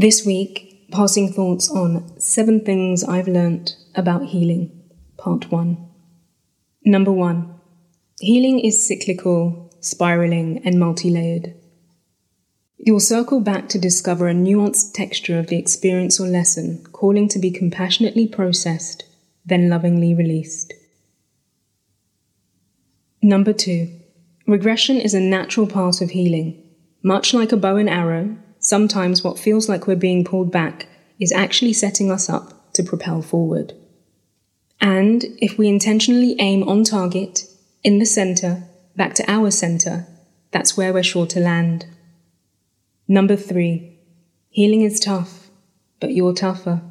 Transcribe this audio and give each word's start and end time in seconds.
This 0.00 0.24
week, 0.24 0.88
passing 0.90 1.30
thoughts 1.30 1.70
on 1.70 2.18
seven 2.18 2.64
things 2.64 3.04
I've 3.04 3.28
learnt 3.28 3.76
about 3.94 4.24
healing, 4.24 4.72
part 5.18 5.52
one. 5.52 5.76
Number 6.86 7.12
one, 7.12 7.60
healing 8.18 8.60
is 8.60 8.86
cyclical, 8.88 9.70
spiraling, 9.80 10.62
and 10.64 10.80
multi 10.80 11.10
layered. 11.10 11.54
You'll 12.78 12.98
circle 12.98 13.40
back 13.40 13.68
to 13.68 13.78
discover 13.78 14.26
a 14.26 14.32
nuanced 14.32 14.94
texture 14.94 15.38
of 15.38 15.48
the 15.48 15.58
experience 15.58 16.18
or 16.18 16.26
lesson, 16.26 16.82
calling 16.92 17.28
to 17.28 17.38
be 17.38 17.50
compassionately 17.50 18.26
processed, 18.26 19.04
then 19.44 19.68
lovingly 19.68 20.14
released. 20.14 20.72
Number 23.20 23.52
two, 23.52 23.90
regression 24.46 24.96
is 24.96 25.12
a 25.12 25.20
natural 25.20 25.66
part 25.66 26.00
of 26.00 26.12
healing. 26.12 26.58
Much 27.02 27.34
like 27.34 27.52
a 27.52 27.58
bow 27.58 27.76
and 27.76 27.90
arrow, 27.90 28.38
sometimes 28.60 29.24
what 29.24 29.38
feels 29.38 29.68
like 29.68 29.86
we're 29.86 29.96
being 29.96 30.24
pulled 30.24 30.52
back 30.52 30.86
is 31.18 31.32
actually 31.32 31.72
setting 31.72 32.10
us 32.10 32.30
up 32.30 32.72
to 32.74 32.82
propel 32.82 33.22
forward. 33.22 33.74
And 34.80 35.24
if 35.38 35.58
we 35.58 35.68
intentionally 35.68 36.36
aim 36.38 36.66
on 36.68 36.84
target, 36.84 37.44
in 37.82 37.98
the 37.98 38.06
center, 38.06 38.64
back 38.96 39.14
to 39.14 39.30
our 39.30 39.50
center, 39.50 40.06
that's 40.50 40.76
where 40.76 40.92
we're 40.92 41.02
sure 41.02 41.26
to 41.26 41.40
land. 41.40 41.86
Number 43.08 43.36
three, 43.36 43.98
healing 44.50 44.82
is 44.82 45.00
tough, 45.00 45.50
but 46.00 46.12
you're 46.12 46.34
tougher. 46.34 46.82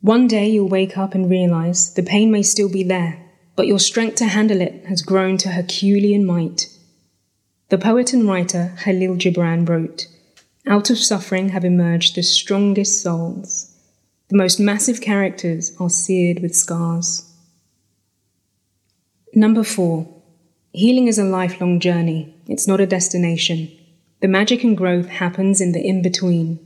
One 0.00 0.26
day 0.26 0.48
you'll 0.48 0.68
wake 0.68 0.96
up 0.96 1.14
and 1.14 1.28
realize 1.28 1.94
the 1.94 2.02
pain 2.02 2.30
may 2.30 2.42
still 2.42 2.68
be 2.70 2.84
there, 2.84 3.22
but 3.56 3.66
your 3.66 3.78
strength 3.78 4.16
to 4.16 4.26
handle 4.26 4.60
it 4.60 4.84
has 4.86 5.02
grown 5.02 5.36
to 5.38 5.50
Herculean 5.50 6.24
might. 6.24 6.68
The 7.68 7.78
poet 7.78 8.12
and 8.12 8.28
writer 8.28 8.74
Kahlil 8.78 9.18
Gibran 9.18 9.68
wrote, 9.68 10.06
Out 10.68 10.90
of 10.90 10.98
suffering 10.98 11.50
have 11.50 11.64
emerged 11.64 12.16
the 12.16 12.22
strongest 12.22 13.00
souls. 13.00 13.72
The 14.28 14.36
most 14.36 14.58
massive 14.58 15.00
characters 15.00 15.72
are 15.78 15.88
seared 15.88 16.40
with 16.40 16.56
scars. 16.56 17.32
Number 19.32 19.62
four, 19.62 20.08
healing 20.72 21.06
is 21.06 21.18
a 21.18 21.24
lifelong 21.24 21.78
journey. 21.78 22.34
It's 22.48 22.66
not 22.66 22.80
a 22.80 22.86
destination. 22.86 23.70
The 24.20 24.28
magic 24.28 24.64
and 24.64 24.76
growth 24.76 25.06
happens 25.06 25.60
in 25.60 25.70
the 25.70 25.86
in 25.86 26.02
between. 26.02 26.58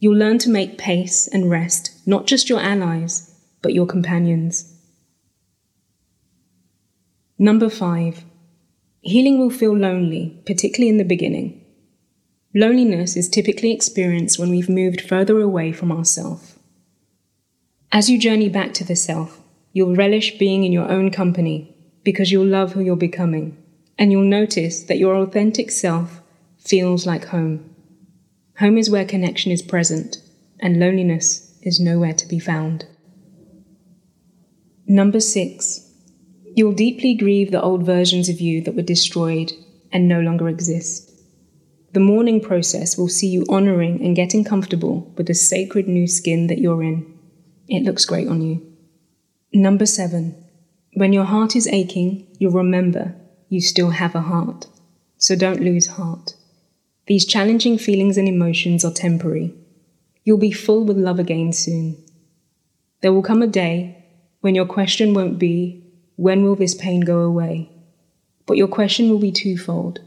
You'll 0.00 0.16
learn 0.16 0.38
to 0.38 0.50
make 0.50 0.78
pace 0.78 1.28
and 1.28 1.50
rest 1.50 1.92
not 2.06 2.26
just 2.26 2.48
your 2.48 2.58
allies, 2.58 3.32
but 3.62 3.74
your 3.74 3.86
companions. 3.86 4.74
Number 7.38 7.70
five, 7.70 8.24
healing 9.02 9.38
will 9.38 9.50
feel 9.50 9.76
lonely, 9.76 10.42
particularly 10.46 10.88
in 10.88 10.96
the 10.96 11.04
beginning. 11.04 11.59
Loneliness 12.54 13.16
is 13.16 13.28
typically 13.28 13.70
experienced 13.70 14.38
when 14.38 14.50
we've 14.50 14.68
moved 14.68 15.00
further 15.00 15.40
away 15.40 15.70
from 15.70 15.92
ourself. 15.92 16.58
As 17.92 18.10
you 18.10 18.18
journey 18.18 18.48
back 18.48 18.74
to 18.74 18.84
the 18.84 18.96
self, 18.96 19.40
you'll 19.72 19.94
relish 19.94 20.36
being 20.36 20.64
in 20.64 20.72
your 20.72 20.90
own 20.90 21.12
company 21.12 21.76
because 22.02 22.32
you'll 22.32 22.46
love 22.46 22.72
who 22.72 22.80
you're 22.80 22.96
becoming, 22.96 23.56
and 23.98 24.10
you'll 24.10 24.24
notice 24.24 24.82
that 24.84 24.98
your 24.98 25.14
authentic 25.14 25.70
self 25.70 26.22
feels 26.58 27.06
like 27.06 27.26
home. 27.26 27.72
Home 28.58 28.76
is 28.76 28.90
where 28.90 29.04
connection 29.04 29.52
is 29.52 29.62
present, 29.62 30.16
and 30.58 30.80
loneliness 30.80 31.56
is 31.62 31.78
nowhere 31.78 32.14
to 32.14 32.26
be 32.26 32.40
found. 32.40 32.84
Number 34.88 35.20
six, 35.20 35.88
you'll 36.56 36.72
deeply 36.72 37.14
grieve 37.14 37.52
the 37.52 37.62
old 37.62 37.86
versions 37.86 38.28
of 38.28 38.40
you 38.40 38.60
that 38.62 38.74
were 38.74 38.82
destroyed 38.82 39.52
and 39.92 40.08
no 40.08 40.20
longer 40.20 40.48
exist. 40.48 41.09
The 41.92 42.00
mourning 42.00 42.40
process 42.40 42.96
will 42.96 43.08
see 43.08 43.26
you 43.26 43.44
honoring 43.48 44.04
and 44.04 44.14
getting 44.14 44.44
comfortable 44.44 45.12
with 45.16 45.26
the 45.26 45.34
sacred 45.34 45.88
new 45.88 46.06
skin 46.06 46.46
that 46.46 46.58
you're 46.58 46.82
in. 46.82 47.18
It 47.68 47.82
looks 47.82 48.04
great 48.04 48.28
on 48.28 48.42
you. 48.42 48.64
Number 49.52 49.86
seven, 49.86 50.36
when 50.94 51.12
your 51.12 51.24
heart 51.24 51.56
is 51.56 51.66
aching, 51.66 52.28
you'll 52.38 52.52
remember 52.52 53.14
you 53.48 53.60
still 53.60 53.90
have 53.90 54.14
a 54.14 54.20
heart. 54.20 54.66
So 55.18 55.34
don't 55.34 55.60
lose 55.60 55.88
heart. 55.88 56.34
These 57.06 57.26
challenging 57.26 57.76
feelings 57.76 58.16
and 58.16 58.28
emotions 58.28 58.84
are 58.84 58.92
temporary. 58.92 59.52
You'll 60.24 60.38
be 60.38 60.52
full 60.52 60.84
with 60.84 60.96
love 60.96 61.18
again 61.18 61.52
soon. 61.52 61.96
There 63.00 63.12
will 63.12 63.22
come 63.22 63.42
a 63.42 63.48
day 63.48 64.04
when 64.40 64.54
your 64.54 64.66
question 64.66 65.12
won't 65.12 65.38
be, 65.38 65.84
When 66.16 66.44
will 66.44 66.54
this 66.54 66.74
pain 66.74 67.00
go 67.00 67.20
away? 67.20 67.70
But 68.46 68.56
your 68.56 68.68
question 68.68 69.10
will 69.10 69.18
be 69.18 69.32
twofold. 69.32 70.00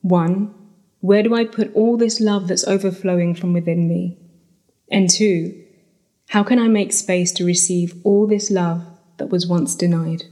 One, 0.00 0.52
where 1.02 1.24
do 1.24 1.34
I 1.34 1.44
put 1.44 1.74
all 1.74 1.96
this 1.96 2.20
love 2.20 2.46
that's 2.46 2.66
overflowing 2.66 3.34
from 3.34 3.52
within 3.52 3.88
me? 3.88 4.16
And 4.88 5.10
two, 5.10 5.60
how 6.28 6.44
can 6.44 6.60
I 6.60 6.68
make 6.68 6.92
space 6.92 7.32
to 7.32 7.44
receive 7.44 8.00
all 8.04 8.28
this 8.28 8.52
love 8.52 8.86
that 9.18 9.28
was 9.28 9.44
once 9.44 9.74
denied? 9.74 10.22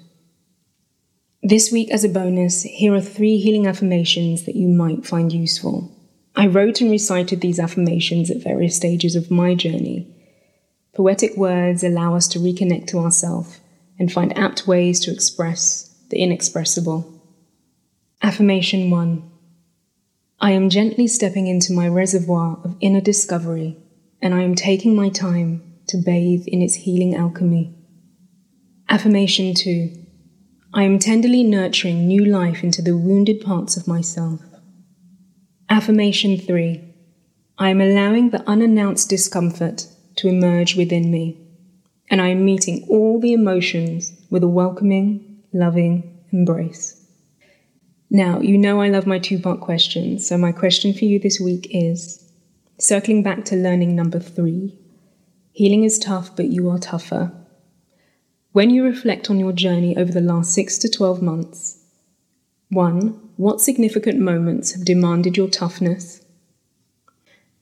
This 1.43 1.73
week, 1.73 1.91
as 1.91 2.05
a 2.05 2.09
bonus, 2.09 2.63
here 2.63 2.95
are 2.95 3.01
three 3.01 3.39
healing 3.39 3.67
affirmations 3.67 4.45
that 4.45 4.55
you 4.55 4.69
might 4.69 5.05
find 5.05 5.33
useful. 5.33 5.91
I 6.37 6.47
wrote 6.47 6.81
and 6.81 6.91
recited 6.91 7.41
these 7.41 7.59
affirmations 7.59 8.31
at 8.31 8.45
various 8.45 8.77
stages 8.77 9.17
of 9.17 9.29
my 9.29 9.57
journey. 9.57 10.07
Poetic 10.95 11.37
words 11.37 11.83
allow 11.83 12.15
us 12.15 12.29
to 12.29 12.39
reconnect 12.39 12.87
to 12.89 13.01
ourselves 13.01 13.59
and 13.99 14.13
find 14.13 14.39
apt 14.39 14.69
ways 14.69 15.01
to 15.01 15.11
express 15.11 15.93
the 16.11 16.23
inexpressible. 16.23 17.13
Affirmation 18.23 18.91
1 18.91 19.30
I 20.43 20.53
am 20.53 20.71
gently 20.71 21.07
stepping 21.07 21.49
into 21.49 21.75
my 21.75 21.87
reservoir 21.87 22.59
of 22.65 22.75
inner 22.81 23.03
discovery, 23.03 23.77
and 24.23 24.35
I 24.35 24.43
am 24.43 24.55
taking 24.55 24.97
my 24.97 25.11
time 25.11 25.63
to 25.89 25.99
bathe 25.99 26.45
in 26.47 26.63
its 26.63 26.77
healing 26.77 27.15
alchemy. 27.15 27.75
Affirmation 28.89 29.53
2 29.53 29.93
I 30.73 30.85
am 30.85 30.99
tenderly 30.99 31.43
nurturing 31.43 32.07
new 32.07 32.25
life 32.25 32.65
into 32.65 32.81
the 32.81 32.97
wounded 32.97 33.43
parts 33.43 33.77
of 33.77 33.87
myself. 33.87 34.41
Affirmation 35.69 36.39
3 36.39 36.85
I 37.59 37.69
am 37.69 37.83
allowing 37.83 38.31
the 38.31 38.43
unannounced 38.49 39.11
discomfort 39.11 39.89
to 40.17 40.29
emerge 40.29 40.75
within 40.75 41.11
me, 41.11 41.37
and 42.09 42.23
I 42.23 42.29
am 42.29 42.47
meeting 42.47 42.87
all 42.89 43.21
the 43.21 43.35
emotions 43.35 44.19
with 44.31 44.43
a 44.43 44.49
welcoming, 44.49 45.43
loving 45.53 46.25
embrace. 46.33 47.00
Now, 48.11 48.41
you 48.41 48.59
know 48.59 48.81
I 48.81 48.89
love 48.89 49.07
my 49.07 49.19
two 49.19 49.39
part 49.39 49.61
questions, 49.61 50.27
so 50.27 50.37
my 50.37 50.53
question 50.53 50.93
for 50.93 51.05
you 51.05 51.19
this 51.19 51.41
week 51.41 51.69
is 51.71 52.29
circling 52.79 53.23
back 53.23 53.45
to 53.47 53.57
learning 53.57 53.95
number 53.95 54.19
three 54.19 54.77
healing 55.53 55.85
is 55.85 55.99
tough, 55.99 56.35
but 56.37 56.47
you 56.47 56.71
are 56.71 56.79
tougher. 56.79 57.33
When 58.53 58.71
you 58.71 58.83
reflect 58.83 59.29
on 59.29 59.39
your 59.39 59.53
journey 59.53 59.97
over 59.97 60.11
the 60.11 60.21
last 60.21 60.55
6 60.55 60.79
to 60.79 60.89
12 60.89 61.21
months, 61.21 61.85
1. 62.71 63.31
What 63.37 63.61
significant 63.61 64.21
moments 64.21 64.73
have 64.73 64.85
demanded 64.85 65.37
your 65.37 65.49
toughness? 65.49 66.25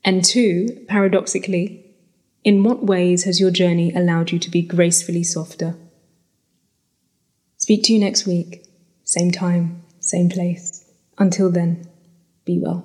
And 0.05 0.23
2. 0.23 0.85
Paradoxically, 0.87 1.85
in 2.43 2.63
what 2.63 2.85
ways 2.85 3.23
has 3.23 3.39
your 3.39 3.51
journey 3.51 3.91
allowed 3.93 4.31
you 4.31 4.39
to 4.39 4.49
be 4.49 4.61
gracefully 4.61 5.23
softer? 5.23 5.75
Speak 7.57 7.83
to 7.83 7.93
you 7.93 7.99
next 7.99 8.25
week, 8.25 8.65
same 9.03 9.31
time, 9.31 9.83
same 10.09 10.29
place. 10.29 10.85
Until 11.17 11.51
then, 11.51 11.85
be 12.45 12.59
well. 12.59 12.83